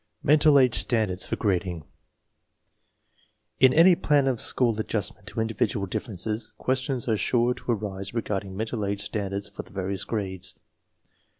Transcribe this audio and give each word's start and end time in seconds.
n 0.23 0.29
MENTAL 0.29 0.57
AGE 0.57 0.73
STANDARDS 0.73 1.27
FOR 1.27 1.35
GRADING 1.35 1.83
In 3.59 3.71
any 3.71 3.93
plan 3.93 4.25
of 4.25 4.41
school 4.41 4.79
adjustment 4.79 5.27
to 5.27 5.39
individual 5.39 5.85
dif 5.85 6.07
ferences 6.07 6.47
questions 6.57 7.07
are 7.07 7.15
sure 7.17 7.53
to 7.53 7.71
arise 7.71 8.11
regarding 8.11 8.57
mental 8.57 8.83
age 8.83 9.01
standards 9.01 9.47
for 9.47 9.61
the 9.61 9.71
various 9.71 10.03
grades. 10.03 10.55